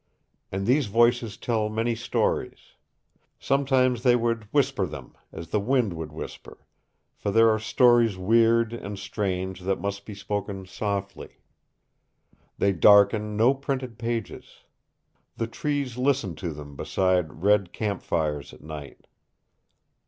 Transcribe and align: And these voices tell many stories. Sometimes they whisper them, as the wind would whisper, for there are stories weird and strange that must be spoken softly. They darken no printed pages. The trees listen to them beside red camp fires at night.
And 0.51 0.65
these 0.65 0.87
voices 0.87 1.37
tell 1.37 1.69
many 1.69 1.93
stories. 1.93 2.73
Sometimes 3.37 4.01
they 4.01 4.15
whisper 4.15 4.87
them, 4.87 5.15
as 5.31 5.49
the 5.49 5.59
wind 5.59 5.93
would 5.93 6.11
whisper, 6.11 6.65
for 7.15 7.29
there 7.29 7.51
are 7.51 7.59
stories 7.59 8.17
weird 8.17 8.73
and 8.73 8.97
strange 8.97 9.59
that 9.59 9.79
must 9.79 10.03
be 10.03 10.15
spoken 10.15 10.65
softly. 10.65 11.41
They 12.57 12.71
darken 12.73 13.37
no 13.37 13.53
printed 13.53 13.99
pages. 13.99 14.63
The 15.37 15.45
trees 15.45 15.99
listen 15.99 16.33
to 16.37 16.49
them 16.51 16.75
beside 16.75 17.43
red 17.43 17.71
camp 17.71 18.01
fires 18.01 18.55
at 18.55 18.63
night. 18.63 19.05